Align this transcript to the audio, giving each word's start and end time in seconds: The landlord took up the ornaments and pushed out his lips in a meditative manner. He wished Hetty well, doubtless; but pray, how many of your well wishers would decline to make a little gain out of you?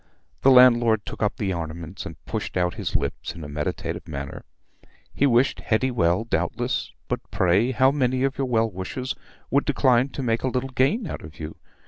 The 0.41 0.49
landlord 0.49 1.05
took 1.05 1.21
up 1.21 1.37
the 1.37 1.53
ornaments 1.53 2.07
and 2.07 2.25
pushed 2.25 2.57
out 2.57 2.73
his 2.73 2.95
lips 2.95 3.35
in 3.35 3.43
a 3.43 3.47
meditative 3.47 4.07
manner. 4.07 4.45
He 5.13 5.27
wished 5.27 5.59
Hetty 5.59 5.91
well, 5.91 6.23
doubtless; 6.23 6.91
but 7.07 7.19
pray, 7.29 7.69
how 7.69 7.91
many 7.91 8.23
of 8.23 8.35
your 8.35 8.47
well 8.47 8.71
wishers 8.71 9.13
would 9.51 9.63
decline 9.63 10.09
to 10.09 10.23
make 10.23 10.41
a 10.41 10.47
little 10.47 10.71
gain 10.71 11.05
out 11.05 11.21
of 11.21 11.39
you? 11.39 11.55